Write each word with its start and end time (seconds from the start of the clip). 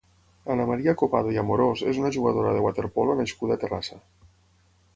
Ana 0.53 0.63
María 0.69 0.95
Copado 1.01 1.33
i 1.35 1.37
Amorós 1.41 1.83
és 1.91 1.99
una 2.03 2.11
jugadora 2.17 2.55
de 2.57 2.63
waterpolo 2.69 3.17
nascuda 3.21 3.59
a 3.59 3.63
Terrassa. 3.65 4.01